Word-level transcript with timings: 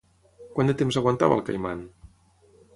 Quant 0.55 0.71
de 0.71 0.75
temps 0.79 0.97
aguantava 1.03 1.37
el 1.39 1.45
Caiman? 1.51 1.87